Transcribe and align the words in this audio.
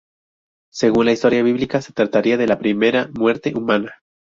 Según 0.73 1.05
la 1.05 1.11
historia 1.11 1.43
bíblica 1.43 1.79
se 1.79 1.93
trataría 1.93 2.35
de 2.35 2.47
la 2.47 2.57
primera 2.57 3.07
muerte 3.13 3.53
humana. 3.55 4.01